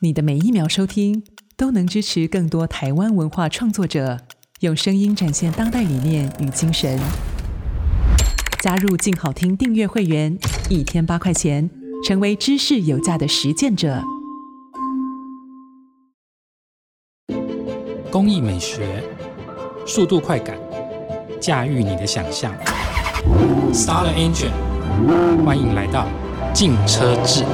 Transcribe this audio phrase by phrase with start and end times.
[0.00, 1.24] 你的每一秒收听，
[1.56, 4.20] 都能支持更多台湾文化创作者，
[4.60, 7.00] 用声音展现当代理念与精神。
[8.60, 10.38] 加入镜好听订阅会员，
[10.70, 11.68] 一天八块钱，
[12.06, 14.00] 成为知识有价的实践者。
[18.08, 19.02] 工艺美学，
[19.84, 20.56] 速度快感，
[21.40, 22.54] 驾驭你的想象。
[23.72, 24.52] Star Engine，
[25.44, 26.06] 欢迎来到
[26.54, 27.44] 镜车志。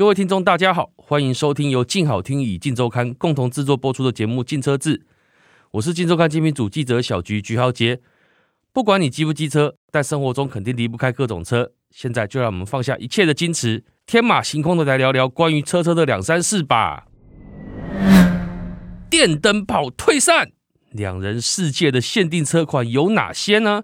[0.00, 4.96] 各位听众，大家好，欢迎收听由静好听与镜周刊共同制作播出的节目《镜车志》，
[5.72, 8.00] 我是镜周刊精品组记者小菊菊豪杰。
[8.72, 11.72] 不管你机不机车，但生活中肯定离不开各种车。
[11.90, 17.06] 现在就让我们放下一切的矜持，天马行空的来聊聊关于车车的两三事吧。
[19.10, 20.52] 电灯泡退散，
[20.92, 23.82] 两人世界的限定车款有哪些呢？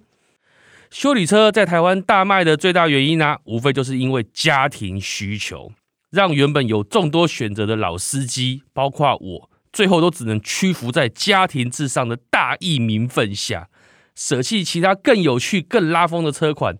[0.90, 5.72] 修理车在台湾大卖的最大原因呢、啊，无非就是因为家庭需求。
[6.16, 13.68] 让原本有众多选择的老司机，包括我，最后都只能屈服在家庭至上的大义名分下，
[14.14, 16.78] 舍弃其他更有趣、更拉风的车款，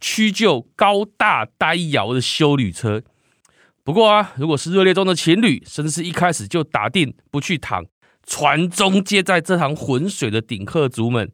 [0.00, 3.02] 屈就高大呆摇的修旅车。
[3.84, 7.84] 不过啊，如果是热恋中的情侣，甚至是一开始就打定不去躺，
[8.26, 11.30] 传宗接代这趟浑水的顶客族们，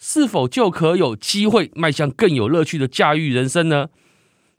[0.00, 3.86] 是否就可有机会迈向更有乐趣的驾驭人生呢？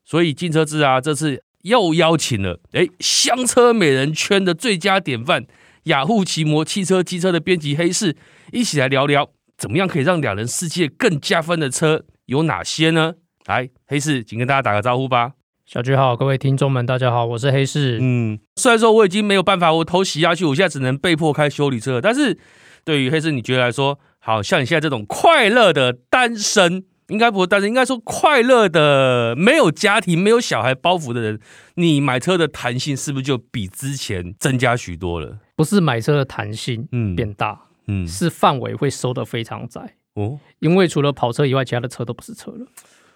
[0.06, 1.44] 所以镜车志啊，这次。
[1.64, 5.46] 又邀请了哎，香车美人圈的最佳典范，
[5.84, 8.16] 雅虎奇摩汽车机车的编辑黑市，
[8.52, 13.16] 一起来聊聊，怎么样可以让两人世界更加分的车有哪些呢？
[13.46, 15.34] 来，黑市，请跟大家打个招呼吧。
[15.66, 18.00] 小菊好，各位听众们，大家好，我是黑市。
[18.02, 22.38] 嗯，虽然说我已经没有办法，我头洗下去，我现在只能被迫开修理车，但是
[22.84, 26.86] 对于黑市，你觉得来说，好像你现在这种快乐的单身。
[27.10, 31.40] 应该不会，但是应该说快乐的，没有家庭、没有小孩包袱的人，
[31.76, 35.40] 你买车的弹性是不是就比之前增加许多了？
[35.56, 42.66] 不是买车的弹性嗯变大，嗯，是范围会收得非常窄哦，因为除了跑车以外，其他的车都不是车了。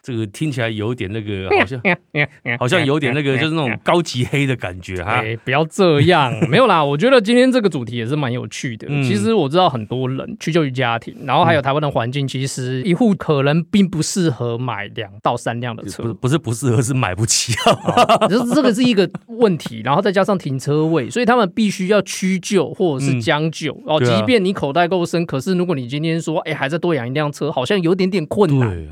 [0.03, 1.81] 这个听起来有点那个， 好像
[2.59, 5.23] 好像有点那个，就是那种高级黑的感觉哈。
[5.45, 6.83] 不要这样，没有啦。
[6.85, 8.85] 我觉得今天这个主题也是蛮有趣的。
[9.01, 16.13] 其实我知道很多人屈就于家庭，然后还有台湾的环境，其实一户可能并不适合买两到三辆的车。
[16.15, 17.53] 不是不适合，是买不起。
[18.29, 23.97] 就是这个是一个问题，然后再加上停车位，所以他们必须要屈就或者是将就哦。
[24.03, 28.85] 即便你口袋够深，可是如果你今天说，哎，还在多养一辆车，好像有点点困难。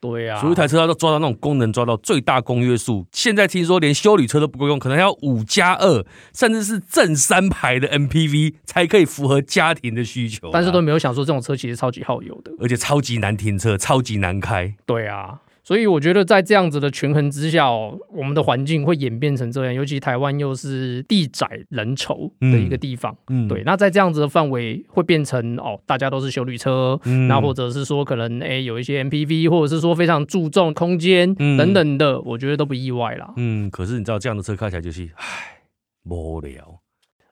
[0.00, 3.06] 对呀、啊，所以一台车要抓到那种功能，抓到最大公约数。
[3.12, 10.50] 现在听说连修理车都不够用，可能要五加二，甚至是正三排的 MPV 才可以符合家庭的需求。
[10.52, 14.74] 但是都没有想说这种车其实超级耗油的，而且超级难停车，超级难开。
[14.86, 15.40] 对啊。
[15.68, 23.62] 所以我觉得在这样子的权衡之下哦，我们的环境会演变成这样，尤其台湾又是地窄人稠的一个地方，嗯，对。
[23.66, 33.34] 那在这样子的范围会变成哦，大家都是修旅车，嗯，那或者是说可能诶有一些 MPV，或者是说非常注重空间等等的，我觉得都不意外啦。
[33.36, 35.26] 嗯，可是你知道这样的车开起来就是唉
[36.04, 36.80] 无聊。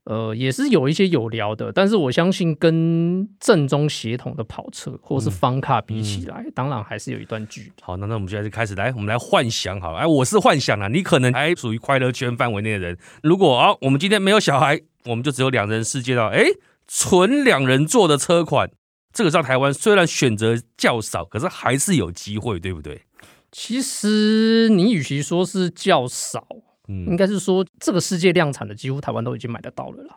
[0.06, 7.72] 呃，也是有一些有聊的，但是我相信跟正宗协同的跑车或是方卡比起来，嗯嗯、当然还是有一段距离。
[7.82, 9.98] 好，那那我们现在就开始来，我们来幻想好了。
[9.98, 12.96] 哎，我是幻想啊，你可能还属于快乐圈范围内的人。
[13.24, 16.28] 如果啊，我们今天没有小孩，我们就只有两人世界了。
[16.28, 16.44] 哎，
[16.86, 18.70] 纯两人座的车款，
[19.12, 23.02] 这个在台湾虽然选择较少，可是还是有机会，对不对？
[23.50, 26.46] 其实你与其说是较少。
[26.86, 30.16] 应该是说，这个世界量产的几乎台湾都已经买得到了啦。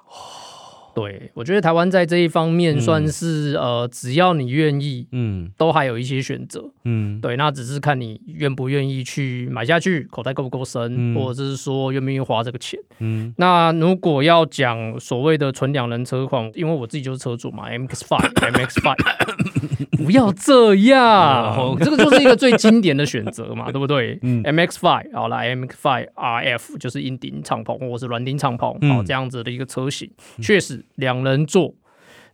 [1.00, 13.34] 对，我觉得台湾在这一方面算是、嗯、呃，只要你愿意，嗯，都还有一些选择，嗯，对，那只是看你愿不愿意去买下去，口袋够不够深，嗯、或者是说愿不愿意花这个钱，嗯。
[13.38, 24.20] 那如果要讲所谓的纯两人车况，因为我自己就是车主嘛，MX Five、 MX Five，不要这样，这个就是一个最经典的选择嘛，对不对？
[24.24, 30.10] 嗯，MX Five 好来，MX Five RF 就是硬顶敞篷或者是软顶敞篷，好这样子的一个车型，
[30.42, 30.84] 确实。
[30.96, 31.74] 两人座，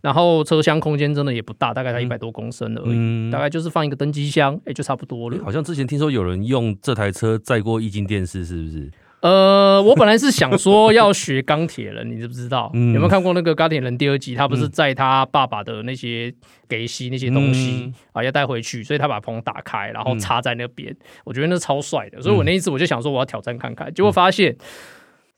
[0.02, 5.38] 然后车厢空间真的也不大，大概才一百多公升而已，嗯、大概就是放一个登机箱，哎、欸，就差不多了。
[5.44, 8.92] 好像之前听说有人用这台车载过液晶电视，是不是？
[9.22, 12.70] 呃，我本来是想说要学钢铁人，你知不知道？
[12.76, 14.36] 嗯、有没有看过那个钢铁人第二集？
[14.36, 16.32] 他不是载他爸爸的那些
[16.70, 20.92] 给息那些东西啊，要带回去，所以他把棚打开，然后插在那边。
[20.92, 24.56] 嗯、我觉得那超帅的，所以我那一次我就想说我要挑战看看，结果发现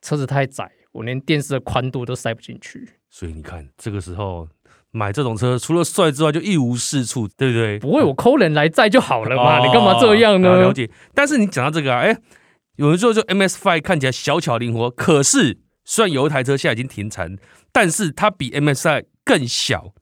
[0.01, 0.69] 车子太窄。
[0.97, 4.47] 我连电视的宽度都塞不进去，所以你看，这个时候
[4.89, 7.77] 买这种车除了帅之外就一无是处，对不对？
[7.77, 10.59] 不会，我抠人来载就好了嘛，哦、你干嘛这样呢？
[10.59, 10.89] 了解。
[11.13, 12.17] 但是你讲到这个啊，哎，
[12.77, 17.37] 有人说就 MS Five 看起来小巧灵活，可是虽然有一台车现在已经停产，
[17.71, 19.93] 但是它比 MS Five 更小、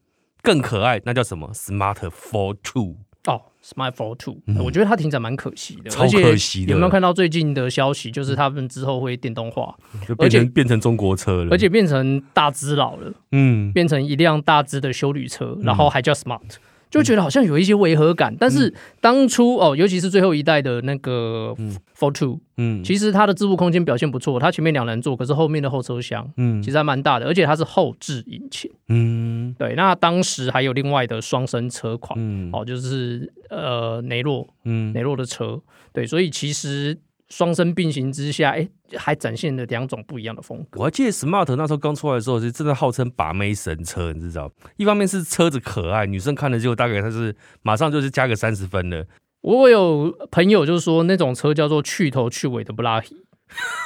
[0.42, 2.96] 更可爱，那叫什么？Smart Four Two。
[3.26, 6.70] 哦，Smart Fortwo，我觉得它停产蛮可惜的，超可惜的。
[6.70, 8.10] 有没有看到最近的消息？
[8.10, 9.74] 就是他们之后会电动化，
[10.06, 16.40] 就变成变成中国车了，而且变成大只佬了，嗯，变成一辆大只的修旅车，然后还叫 Smart。
[16.96, 21.54] 就觉得好像有一些违和感，但是当初哦，尤其是最后一代的那个
[21.96, 29.74] Fortwo，嗯，其实它的置物空间表现不错，它前面两人座，可是后面的后车厢，嗯，其实还蛮大的，而且它是后置引擎，嗯，对。
[29.76, 35.60] 那当时还有另外的双生车款，嗯，哦，就是呃雷诺，嗯，雷诺的车，
[35.92, 36.98] 对，所以其实。
[37.28, 40.80] 双生并行之下，哎、欸，还展现了两种不一样的风格。
[40.80, 44.50] 我还记得 Smart 那时候刚出来的时候，是真的号称把妹神车，你知道？
[44.76, 49.06] 一方面是车子可爱，女生看了之后大概它是马上就是加个三十分的。
[49.40, 53.16] 我有朋友就是说，那种车叫做去头去尾的布拉提，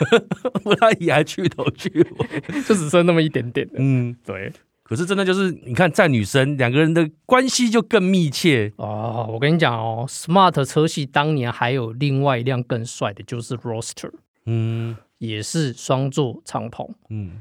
[0.62, 1.88] 布拉提还去头去
[2.18, 3.74] 尾， 就只剩那么一点点的。
[3.78, 4.52] 嗯，对。
[4.90, 8.72] 可是真的就是，你看在女生两个人的关系就更密切。
[8.74, 9.24] 哦。
[9.30, 14.10] 我跟你讲哦，Smart 车系当年还有另外一辆更帅的，就是 Roadster，
[14.46, 17.40] 嗯，也是双座敞篷，嗯，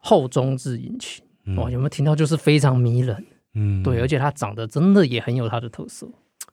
[0.00, 1.22] 后中置引擎，
[1.58, 2.16] 哇、哦，有没有听到？
[2.16, 6.08] 就是非常迷人，嗯，对，而且它长得真的也很有它的特色。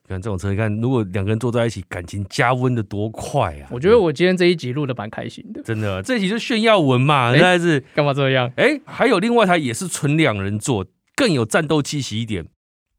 [0.10, 3.70] 看这种车，你看如果两个人坐在一起，感情加温的多快啊！
[3.72, 8.52] 我觉得我今天这一集录的蛮开心的，真的，这一集就炫耀文嘛，实在是干嘛这样？
[8.58, 10.86] 哎、欸，还有另外一台也是纯两人座，
[11.16, 12.46] 更有战斗气息一点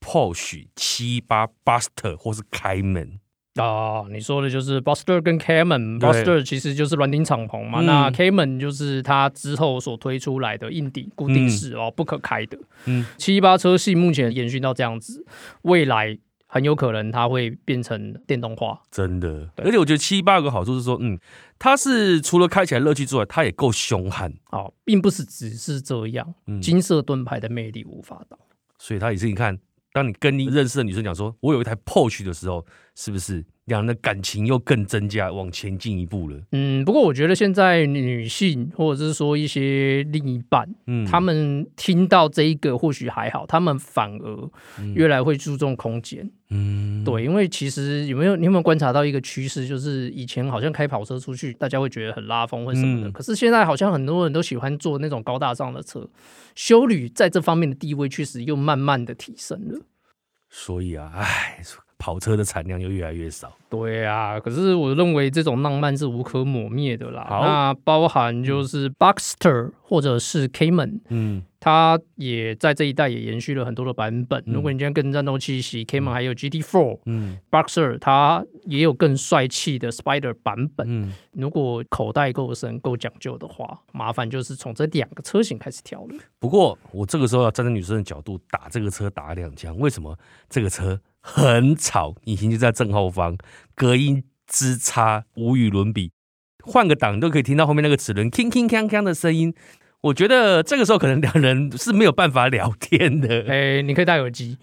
[0.00, 3.18] ，Porsche 718 Boxster 或是 Cayman
[3.56, 12.58] 啊，你说的就是 Boxster 跟 Cayman，Boxster 其实就是软顶敞篷嘛，嗯、那 Cayman 就是它之后所推出来的硬顶固定式哦，嗯、不可开的。
[12.86, 15.26] 嗯，七八车系目前延续到这样子，
[15.62, 16.18] 未来。
[16.54, 19.50] 很有可能它会变成电动化，真的。
[19.56, 21.18] 而且我觉得七八有个好处是说，嗯，
[21.58, 24.32] 它是除了开起来乐趣之外，它也够凶悍。
[24.52, 28.38] 哦，并不是只是这样，嗯、金色盾牌的魅力无法挡。
[28.78, 29.58] 所以它也是，你看，
[29.92, 32.64] 当你跟你认识的女生讲说，我有一台 Porsche 的时候，
[32.94, 33.44] 是不是？
[33.66, 36.38] 两人的感情又更增加，往前进一步了。
[36.52, 44.50] 嗯，不过我觉得现在女性或者是说一些另一半，嗯，他们听到这一个或许还好，他们反而
[44.94, 46.30] 越来会注重空间。
[46.50, 56.06] 嗯，对，因为其实有没有你有没有观察到一个趋势，就是以前好像开跑车出去，大家会觉得很拉风或什么的，嗯、可是现在好像很多人都喜欢坐那种高大上的车，
[56.54, 59.80] 修旅在这方面的地位确实又慢慢的提升了。
[60.50, 61.62] 所以啊，唉。
[61.98, 63.52] 跑车的产量又越来越少。
[63.68, 67.26] 对啊，可是我认为这种浪漫是无可磨灭的啦。
[67.28, 74.40] 好那包含就是 Boxster 或者是 Cayman，嗯，它也在这一代也延续了很多的版本。
[74.46, 80.86] 嗯、如果你今天跟战斗气息，Cayman 还有 GT4，嗯，Boxster 它也有更帅气的 Spider 版本。
[80.88, 86.14] 嗯，如果口袋够深、够讲究的话，麻烦就是从这两个车型开始挑了。
[86.38, 90.16] 不过我这个时候要站在女生的角度打这个车打两枪，为什么
[90.48, 91.00] 这个车？
[91.26, 93.38] 很吵，引擎就在正后方，
[93.74, 96.10] 隔音之差无与伦比。
[96.62, 99.54] 换个档都可以听到后面那个齿轮铿铿锵锵的声音。
[100.02, 103.40] 我觉得这个时候可能两人是没有办法聊天的。
[103.48, 104.58] 哎、欸，你可以戴耳机，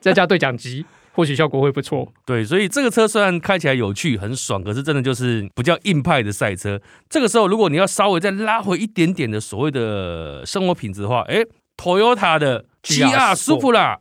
[0.00, 2.12] 再加对讲机，或许效果会不错。
[2.24, 6.80] 对，所以这个车虽然开起来有趣、很爽，可是真的就是不叫硬派的赛车。
[7.10, 13.98] 这个时候，如果你要稍微再拉回一点点的所谓的生活品质的话，哎、欸，Toyota 的 GR Supra。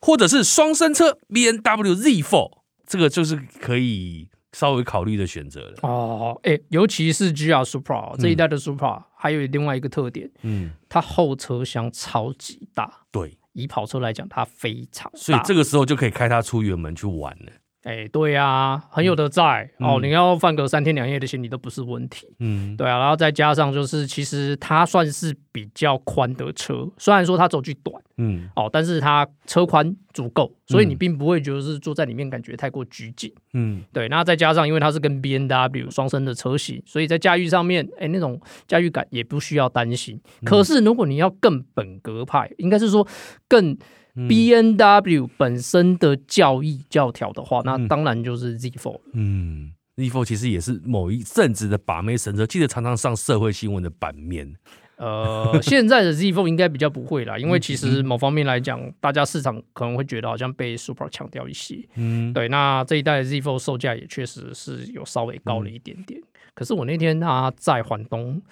[0.00, 5.74] 或者是双生车 B N W Z Four，这个就是可以稍微考虑的选择了。
[5.82, 13.02] 哦，哎，尤其是 GR Supra 这一代的 Supra，、嗯、还有另外一个特点，嗯，它后车厢超级大。
[13.10, 17.52] 对，以跑车来讲，它非常大，所以这个时候就可以开它出远门去玩了。
[17.84, 22.26] 哎，对呀、啊，很有得载、嗯、哦，你要放个三天两夜的行李都不是问题。
[22.40, 33.32] 嗯，对啊，然后再加上就是，其实它算是比较宽的车，虽然说它轴距短，嗯，哦，但是它车宽足够，所以你并不会觉得是坐在里面感觉太过拘谨。
[33.54, 40.20] 嗯，对，那再加上因为它是跟 B N W 双生的车型，所以在驾驭上面，哎，那种驾驭感也不需要担心。
[40.42, 43.06] 嗯、可是如果你要更本格派，应该是说
[43.48, 43.78] 更。
[44.26, 49.00] B N W 本身的教义教条的话，那当然就是 Z4 了。
[49.12, 54.54] 嗯，Z Four 其实也是某一阵子的把妹神车，记得常常上社会新闻的版面。
[54.96, 61.86] 呃， 现在的 Z Four 应该比较不会啦，因为其实某方面来讲，大家市场可能会觉得好像被 Super 强调一些。
[61.94, 66.20] 嗯，对，那这一代 Z Four 售价也确实是有稍微高了一点点。
[66.20, 68.42] 嗯、可是我那天他在环东。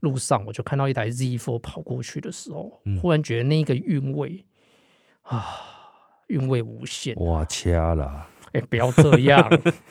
[0.00, 4.44] 路上我就看到一台 Z Four 跑过去的时候，嗯忽然觉得那个韵味
[5.24, 5.60] 啊，
[6.28, 7.14] 韵味无限。
[7.16, 8.28] 哇，掐了！
[8.52, 9.50] 哎，不要这样。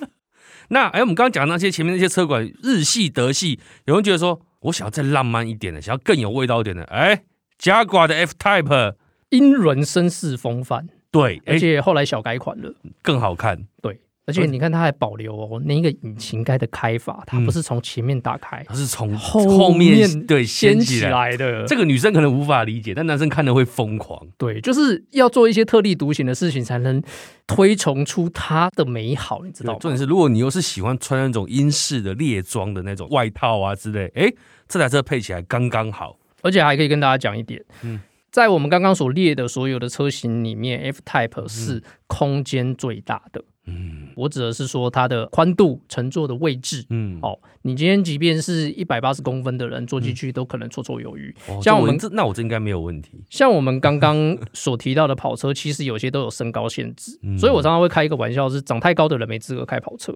[0.70, 7.24] 那哎，我们刚刚讲那些前面那些车款，日系、德系，有人觉得说我想要再浪漫一点的，想要更有味道一点的，哎
[7.60, 8.96] ，Jaguar 的 F Type，
[9.30, 13.68] 英伦绅士风范，对，而且后来小改款了，更好看。
[13.82, 14.00] 对。
[14.26, 21.66] 而且你看，它还保留哦，那个引擎盖的开法，它不是从前面打开，它是从后面对掀起来的。
[21.66, 24.26] 这个女生可能无法理解，但男生看了会疯狂。
[24.38, 27.04] 对，就是要做一些特立独行的事情，才能
[27.48, 29.80] 推崇出它的美好，你知道吗？
[29.82, 34.32] 重点是，如果你又是喜欢穿那种英式的猎装的那种外套啊之类，哎，
[34.68, 36.18] 这台车配起来刚刚好。
[36.42, 38.00] 而且还可以跟大家讲一点，嗯，
[38.30, 43.44] 在我们刚刚所列的所有的车型里面，F Type 是空间最大的。
[43.66, 46.86] 嗯，我指的是说它的宽度、乘坐的位置。
[46.90, 51.34] 嗯，哦，你今天即便是一百八十公分的人坐进去，都可能绰绰有余。
[51.48, 53.24] 哦、像我们这，那我这应该没有问题。
[53.30, 60.14] 像我们刚刚所提到的跑车，其实有些都有身高限制，嗯、所以我常常会开一个玩笑，是长太高的人没资格开跑车。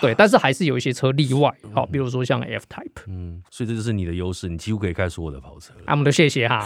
[0.00, 1.52] 对，但是还是有一些车例外。
[1.72, 3.04] 好、哦，比如说像 F Type。
[3.08, 5.72] 嗯，所以这就是你的优势，你几乎可以开所有的跑车。
[5.84, 6.64] 啊，我们都谢谢哈。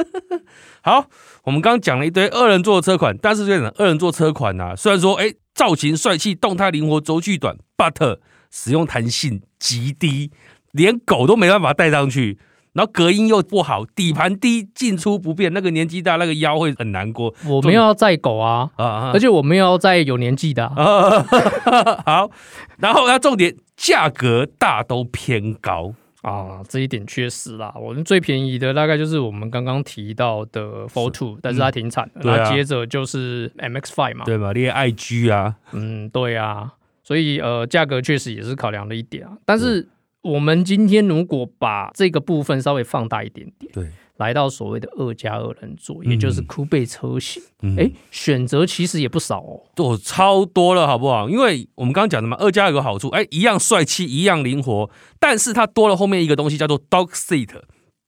[0.82, 1.06] 好，
[1.44, 5.26] 我们刚刚讲了一堆二人座的车款，但是这种二人座车款呢、啊，虽然说哎。
[5.26, 8.18] 诶造型帅气，动态灵活，轴距短，but
[8.50, 10.30] 使用弹性极低，
[10.72, 12.38] 连狗都没办法带上去。
[12.72, 15.52] 然后隔音又不好，底盘低，进出不便。
[15.52, 17.34] 那个年纪大，那个腰会很难过。
[17.46, 20.66] 我们要载狗啊，啊，而且我们要载有年纪的
[22.06, 22.30] 好，
[22.78, 25.92] 然后它重点，价格大都偏高。
[26.22, 27.74] 啊，这一点确实啦。
[27.76, 32.22] 我们最便宜的大概就是我们刚刚提到的 Fortwo，但是它停产了。
[32.24, 36.72] 那、接着就是 MX Five 嘛，对吧，连 IG 啊，嗯，对啊。
[37.04, 39.36] 所以呃，价格确实也是考量了一点啊。
[39.44, 39.86] 但是
[40.22, 43.88] 我们今天如果把这个部分稍微放大一点点，对。
[44.18, 47.42] 来到所谓的二加二人座，也就是酷贝车型，
[47.76, 51.28] 哎、嗯，选择其实也不少哦，都超多了，好不好？
[51.28, 57.48] 因为我们刚刚讲的嘛，二加二有个好处，哎，一样帅气，一样灵活，但是它多了后面一个东西叫做 dog seat，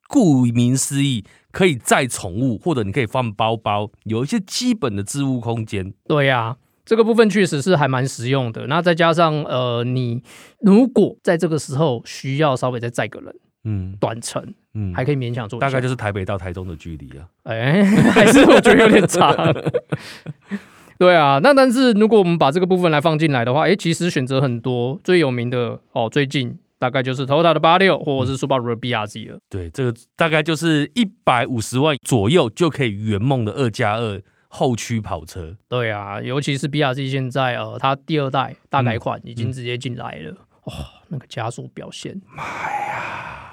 [0.09, 5.93] 顾名思义，可以载宠物，或者你可以放包包，有一些基本的置物空间。
[6.07, 8.67] 对呀、啊，这个部分确实是还蛮实用的。
[8.67, 10.23] 那再加上呃，你
[10.61, 13.35] 如果在这个时候需要稍微再载个人。
[13.65, 14.43] 嗯，短程，
[14.75, 17.27] 嗯，还可以勉强做，大概就是台北到台中的距离啊。
[17.45, 19.35] 哎、欸， 还是我觉得有点长。
[20.97, 29.39] 对啊，那但是如果我们把这个部分来放进来的话，哎、欸，其实选择很多，最有名的哦，最近大概就是 Toyota 的八六或者是 Subaru 的 BRZ 了。
[29.51, 35.57] 对，这个大概就是一百五十万左右就可以圆梦的二加二后驱跑车。
[35.69, 40.31] 对啊，尤其是 BRZ 现在呃，它第二代大改款已经直接进来了，
[40.67, 43.44] 哇、嗯嗯哦，那个加速表现，妈呀！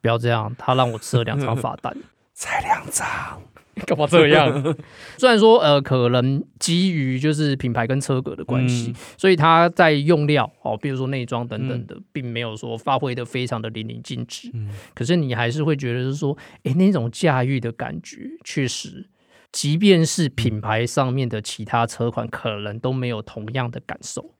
[0.00, 1.96] 不要这样，他让我吃了两张罚单，
[2.34, 3.06] 才两张，
[3.86, 4.76] 干嘛这样？
[5.18, 14.50] 虽然说呃，可能基于就是品牌跟车格的关系，嗯、所以它在用料哦，比如说内装等等的，嗯、并没有说发挥的非常的淋漓尽致。
[14.54, 19.08] 嗯、可是你还是会觉得是说，哎，那种驾驭的感觉，确实，
[19.52, 24.34] 即便是品牌上面的其他车款，可能都没有同样的感受。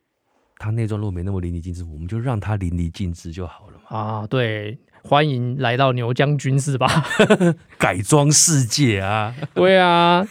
[0.58, 3.98] 它内装如果没那么淋漓尽致，我们就让它淋漓尽致就好了嘛。
[3.98, 4.78] 啊，对。
[5.02, 6.88] 欢迎来到牛将军是吧？
[7.78, 9.34] 改装世界啊！
[9.54, 10.26] 对啊。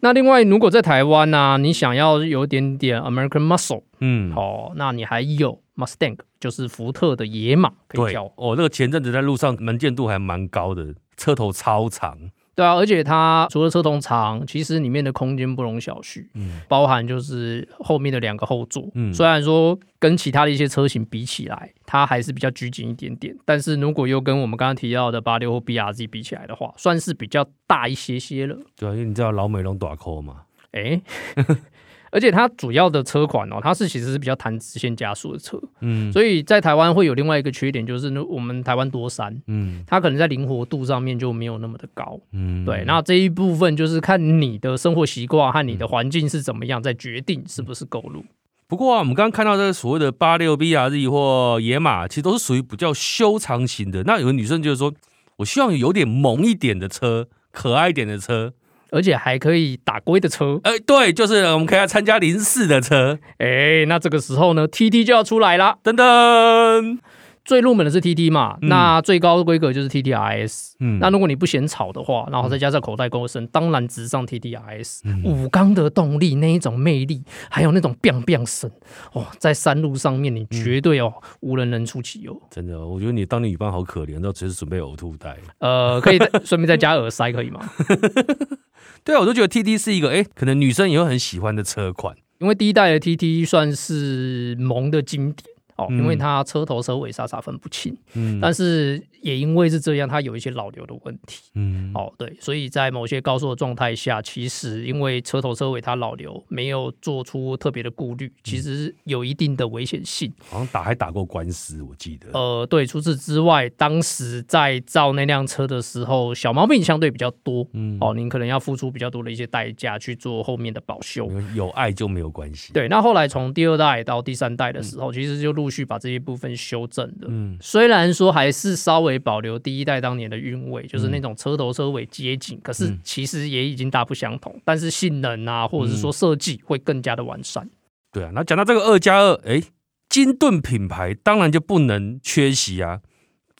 [0.00, 8.24] 那另外，如果在台湾呢、啊，你想要有点点 American Muscle，嗯，哦，那你还有 Mustang，就是福特的野马可以挑。
[8.34, 12.18] 哦，那个前阵子在路上能见度还蛮高的，车头超长。
[12.54, 28.56] 对啊，而且它除了车头长，其实里面的空间不容小觑，嗯，包含就是后面的两个后座，嗯，虽然说跟其他的一些车型比起来，它还是比较拘谨一点点，但是如果又跟我们刚刚提到的八六或 BRZ 比起来的话，算是比较大一些些了。
[28.76, 30.42] 对啊，因为你知道老美龙短扣嘛，
[30.72, 31.00] 哎。
[32.12, 48.22] 而且它主要的车款哦，它是其实是比较弹直线加速的车，嗯，所以在台湾会有另外一个缺点，就是我们台湾多山，嗯，它可能在灵活度上面就没有那么的高，嗯，对，那这一部分就是看你的生活习惯和你的环境是怎么样，再决定是不是购入。
[48.68, 54.02] 不过啊，我们刚刚看到这个所谓的八六 BRZ 或野马，其实都是属于比较修长型的。
[54.04, 54.92] 那有个女生就是说，
[55.36, 58.52] 我希望有点萌一点的车，可爱一点的车。
[58.92, 66.98] 而且还可以打龟的车，哎、欸，对，就是我们可以来参加零四的车，哎、欸，那这个时候呢，TT 就要出来啦，噔噔
[67.44, 70.74] 最入门的是 TT 嘛，嗯、那最高的规格就是 TTRS。
[70.78, 75.00] 嗯，那如果你不嫌吵的话，然后再加上口袋够深，嗯、当然直上 TTRS。
[75.04, 78.70] 嗯、五缸的动力那一种魅力，还有那种 biang biang 声，
[79.12, 82.40] 哦，在山路上面你绝对哦、嗯、无人能出其右。
[82.48, 85.36] 真的，我觉得你当你女伴好可怜，都随时准备呕吐袋。
[85.58, 87.60] 呃，可以顺便再加耳塞，可以吗？
[89.04, 95.51] 对啊，我都觉得 TT 是一个哎，可能女生也会很喜欢的车款，因为第一代的 TT 算是萌的经典。
[95.76, 110.32] 哦，因为它车头车尾傻傻分不清，嗯，但是也因为是这样，它有一些老流的问题，嗯，哦，对，所以在某些高速的状态下，其实因为车头车尾它老流，没有做出特别的顾虑，其实有一定的危险性。
[110.48, 112.28] 好像打还打过官司，我记得。
[112.32, 121.30] 呃，对，除此之外，当时在造那辆车的时候，小毛病相对比较多，嗯，哦，您可能要付出比较多的一些代价去做后面的保修。
[121.54, 122.72] 有爱就没有关系。
[122.72, 127.28] 对，那后来从第二代到第三代的时候，嗯、其实就陆续把这些部分修正的。
[127.28, 134.60] 嗯，虽然说还是稍微保留第一代当年的韵味，就是那种车头车尾接近，嗯、可是其实也已经大不相同。
[134.64, 137.68] 但是性能啊，或者是说设计会更加的完善。
[138.10, 139.62] 对啊，那讲到这个二加二，哎，
[140.08, 143.00] 金盾品牌当然就不能缺席啊。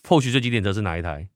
[0.09, 1.29] 或许最经典的是哪一台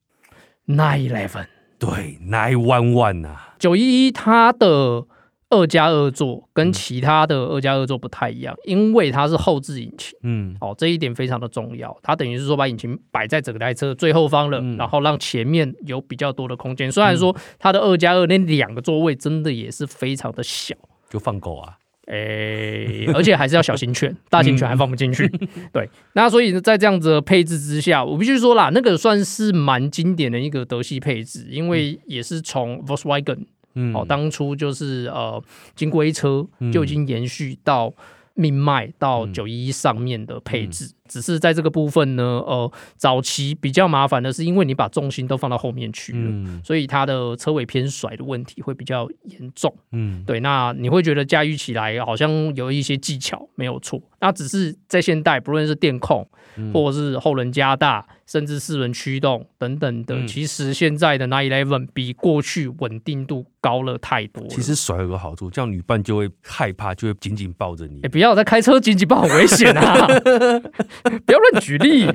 [0.66, 1.46] ？Nine Eleven。
[1.78, 5.06] 对，Nine One One 啊，九一一它的。
[5.50, 11.96] 二加二座跟其他的二加二座不太一样，因为它是后置引擎，嗯，哦，这一点非常的重要。
[12.02, 16.90] 它等于是说把引擎摆在整个台车最后方了，嗯、然后让前面有比较多的空间。
[16.90, 20.74] 虽然说它的二加二那两个座位真的也是非常的小，
[21.08, 25.28] 就放狗啊，诶、欸， 而且还是要小型犬，大型犬还放不进去。
[25.72, 33.46] 对，那所以在这样子的配置之下，我必须说啦，那个算是蛮经典的一个德系配置，因为也是从 Volkswagen。
[33.76, 35.40] 嗯，哦，当初就是呃，
[35.76, 37.94] 金龟车就已经延续到
[38.34, 40.92] 命脉到九一一上面的配置。
[41.08, 49.74] 只是在这个部分呢，呃，早期比较麻烦的是，因为你把重心都放到后面去了，嗯、所以它的车尾偏甩的问题会比较严重。
[49.92, 54.00] 嗯，对，那你会觉得驾驭起来好像有一些技巧，没有错。
[54.20, 56.26] 那只是在现代，不论是电控，
[56.72, 64.48] 或者是后轮加大，甚至四轮驱动等等的，嗯、其实现在的 Nine Eleven 比过去稳定度高了太多了。
[64.48, 68.00] 其实甩有个好处，这样女伴就会害怕，就会紧紧抱着你。
[68.02, 70.08] 哎，不要再开车紧紧抱，很危险啊！
[71.02, 72.06] 不要乱举例，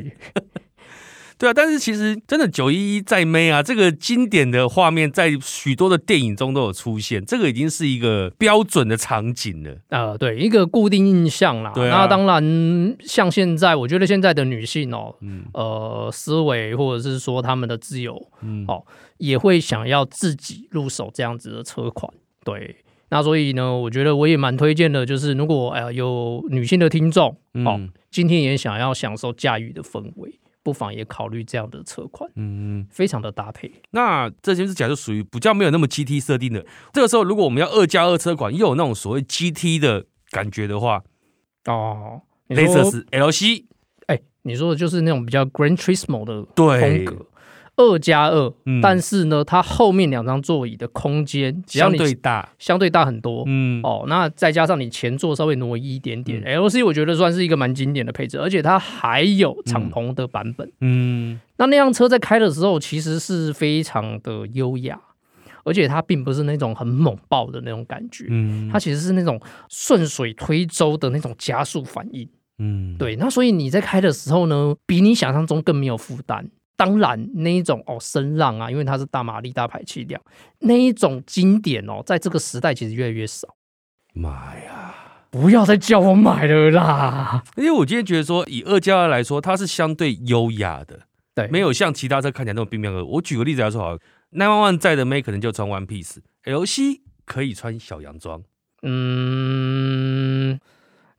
[1.37, 9.75] 对啊，但是其实真的九一一在妹啊，这个经典的画面在许多的电影中都有出现，这个已经是一个标准的场景了。
[9.89, 11.71] 呃，对，一个固定印象啦。
[11.73, 18.85] 对啊，那当然，像现在，我觉得现在的女性哦，嗯，呃，思维或者是说她们的自由，嗯，哦，
[19.17, 22.75] 也会想要自己入手这样子的车款，对。
[23.13, 27.27] 那所以呢，我觉得我也蛮推荐的，就是如果哎呀有女性的听众，
[27.65, 33.69] 哦，嗯、今天也想要享受驾驭的氛围，不妨也考虑这样的车款，嗯，非常的搭配。
[33.91, 36.65] 那这就是讲就属于比较没有那么 GT 设定的。
[36.93, 41.03] 这个时候，如果我们要二加二车款，又有那种所谓 GT 的感觉的话，
[41.65, 43.65] 哦，雷瑟斯 LC，
[44.07, 47.25] 哎，你说的就是那种比较 Gran Turismo 的风格。
[47.81, 53.43] 二加二，但是呢，它后面两张座椅的空间相对大，相对大很多。
[53.47, 60.71] 嗯，哦，那再加上你前座稍微挪移一点点，嗯，LC 我觉得算是一个蛮经典的配置，而且它还有敞篷的版本。
[60.81, 64.99] 嗯，那那辆车在开的时候其实是非常的优雅，
[65.63, 68.25] 而且它并不是那种很猛爆的那种感觉。
[68.29, 69.39] 嗯，它其实是那种
[69.69, 72.27] 顺水推舟的那种加速反应。
[72.63, 76.47] 嗯，对，那所以你在开的时候呢，比你想象中更没有负担。
[76.81, 80.19] 当然，那一种哦声浪啊，因为它是大马力、大排气量，
[80.61, 83.55] 那一种经典哦，在这个时代其实越来越少。
[84.15, 84.95] 妈呀！
[85.29, 87.43] 不要再叫我买了啦！
[87.55, 91.01] 因为我今天觉得说，以二加二来说，它是相对优雅的，
[91.35, 93.07] 对，没有像其他车看起来那么冰冰。
[93.07, 93.95] 我举个例子来说，好
[94.31, 98.41] ，nine one one 在的妹可能就穿 One Piece，LC 可以穿小洋装。
[98.81, 100.59] 嗯。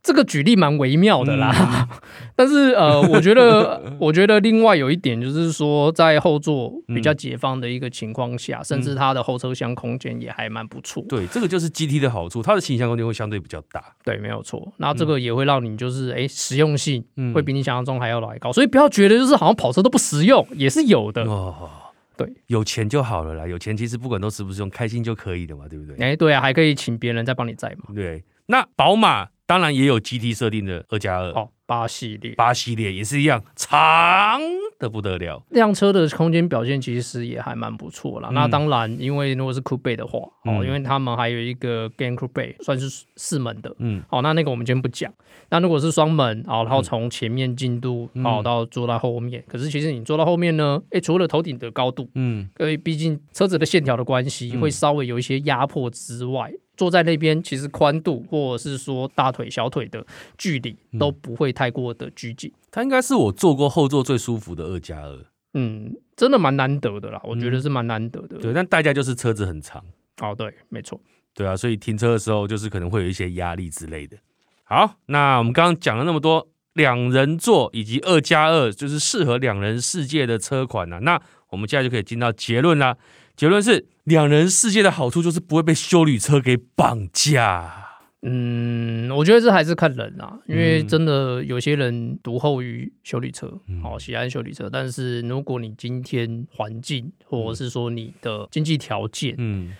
[0.02, 1.98] 这个举例蛮微妙的啦，嗯、
[2.34, 11.04] 但是呃，我觉得， 我觉得另外有一点就是说，在后座比较解放的一个情况下，嗯、甚至它的后车厢空间也还蛮不错。
[11.08, 13.80] 对，这个就是 GT 的好处，它的行李箱空间会相对比较大。
[14.02, 14.72] 对，没有错。
[14.78, 18.52] 那这个也会让你就是哎、欸，实用性会比你想象中还要来高。
[18.52, 21.22] 所以不要觉得就是好像跑车都不实用，也是有的。
[21.26, 21.70] 哦，
[22.16, 25.94] 对，有钱就好了啦，有钱其实不管都实不实用，开心就可以的嘛，对不对？
[26.04, 27.94] 哎、欸，对啊，还可以请别人再帮你载嘛。
[27.94, 29.28] 对，那宝马。
[29.46, 34.40] 当然也有 GT 设定的二加二，哦，八系列，八系列也是一样长
[34.78, 35.42] 的不得了。
[35.50, 38.28] 辆车的空间表现其实也还蛮不错啦。
[38.30, 43.74] 嗯、那当然，因为如果是 Coupe 的话，嗯、哦，因为他们还有一个 Game Coupe 杯，算是四门的。
[43.78, 45.12] 嗯，好、哦，那那个我们今天不讲。
[45.50, 49.44] 那如果是双门，哦，然后从前面进度，嗯、哦，到坐到后面。
[49.46, 56.50] 可是其实你坐到后面呢，诶，除了头顶的高度，嗯，因为毕竟车子的线条的关系，会稍微有一些压迫之外。
[56.72, 60.04] 嗯坐在那边，其实宽度或者是说大腿、小腿的
[60.38, 62.50] 距离都不会太过的拘谨。
[62.70, 65.18] 它应该是我坐过后座最舒服的二加二。
[65.52, 68.38] 嗯，真的蛮难得的啦，我觉得是蛮难得的。
[68.38, 69.84] 对，但代价就是车子很长。
[70.22, 70.98] 哦，对，没错。
[71.34, 74.16] 对啊，所以停车的时候就是可能会有一些压力之类的。
[74.64, 80.98] 好，那我们刚刚讲了那么多两人座以及二加二，就是适合两人世界的车款呢、啊。
[81.00, 82.96] 那我们现在就可以进到结论啦。
[83.36, 87.78] 结论是，两人世界的好处就是不会被修旅车给绑架。
[88.24, 93.48] 嗯，我觉得这还是看人啊，因为真的有些人独厚于修理车，
[93.82, 94.70] 好、嗯、喜爱修理车。
[94.70, 99.74] 但是如果你今天环境或者是说你的经济条件，嗯，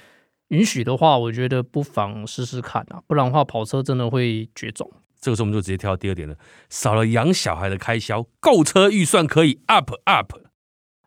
[0.49, 4.91] 允许的话，我觉得不妨试试看啊，不然的话跑车真的会绝种。
[5.21, 6.35] 这个时候我们就直接跳到第二点了，
[6.69, 10.33] 少了养小孩的开销，购车预算可以 up up。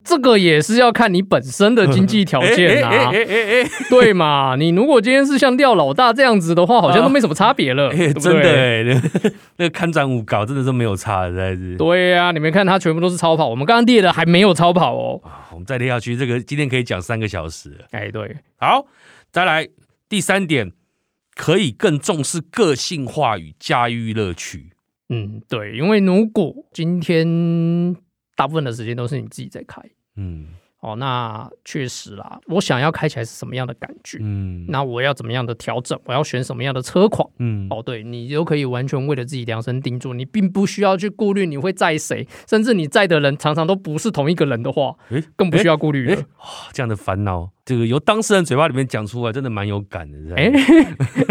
[0.05, 3.11] 这个也是要看你本身的经济条件啊，
[3.89, 4.55] 对嘛？
[4.55, 8.83] 你如果今天是像廖老大这样子的话，好像都没什么差别了，对不对？
[8.83, 11.75] 真的， 那个看展五搞真的是没有差的，在这。
[11.77, 15.19] 对呀，你们看他全部都是超跑，我们刚刚列的还没有超跑哦。
[15.51, 17.75] 我们再列下去，这个今天可以讲三个小时。
[17.89, 18.85] 哎，对，好，
[19.31, 19.67] 再来
[20.07, 20.71] 第三点，
[21.35, 24.69] 可以更重视个性化与驾驭乐趣。
[25.09, 27.95] 嗯，对，因为如果今天。
[28.35, 29.81] 大部分的时间都是你自己在开，
[30.17, 30.47] 嗯，
[30.81, 32.39] 哦，那确实啦。
[32.47, 35.99] 我想要开起来是什么样的感觉，嗯，那我要怎么样的调整？
[36.05, 46.15] 我要选什么样的车款，嗯，哦，对，你都可以完全为了自己量身定做，你并不需要去顾虑你会载谁，甚至你载的人常常都不是同一个人的话，诶更不需要顾虑了。
[46.39, 50.35] 哇，这样的烦恼，这个由当事人嘴巴里面讲出来，真的蛮有感的。
[50.35, 50.51] 哎，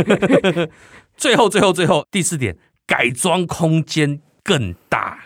[1.16, 5.18] 最后，最后，最后，第四点，改装空间更大。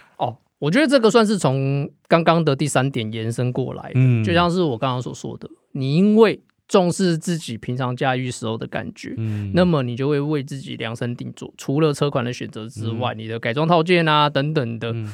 [0.59, 15.13] 我觉得这个算是从刚刚的第三点延伸过来的，嗯，就像是我刚刚所说的，你因为重视自己平常驾驭时候的感觉，嗯，那么你就会为自己量身定做，除了车款的选择之外，嗯，你的改装套件啊等等的，嗯，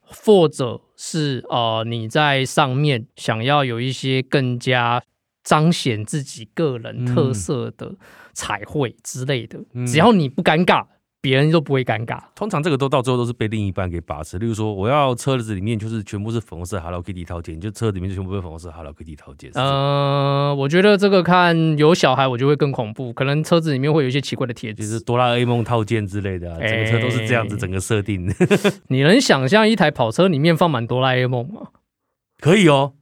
[0.00, 5.02] 或者是呃你在上面想要有一些更加
[5.44, 7.94] 彰显自己个人特色的
[8.32, 10.86] 彩绘之类的，嗯，只要你不尴尬。
[11.26, 14.38] 别人都不会尴尬，通常这个都到最后都是被另一半给把持。
[14.38, 19.50] 例如说，我要车子里面就是全部是粉红色 Hello Kitty 套件，就车子里面就全部是粉红色 Hello Kitty 套件。
[19.54, 28.30] 呃，我觉得这个看有小孩，我就会更恐怖，可能车子里面会有一些奇怪的贴纸，就是哆啦 A 梦套件之类的、啊，整个车都是这样子，整个设定。
[28.30, 31.70] 欸、 你能想象一台跑车里面放满哆啦 A 梦吗？
[32.38, 32.92] 可以哦，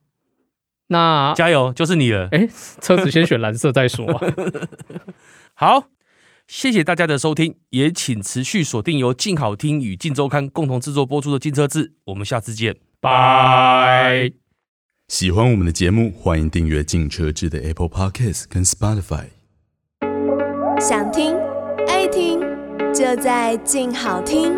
[0.87, 2.29] 那加油，就是你了。
[2.33, 2.49] 哎、欸，
[2.81, 4.21] 车子先选蓝色再说、啊。
[5.53, 5.94] 好。
[6.47, 14.31] 谢谢大家的收听，也请持续锁定由静好听与静周刊共同制作播出的《静车志》，我们下次见，拜。
[15.09, 19.25] 喜欢我们的节目，欢迎订阅《静车志》的 Apple Podcast 跟 Spotify。
[20.81, 21.35] 想听
[21.89, 22.41] 爱听，
[22.93, 24.53] 就在静好听。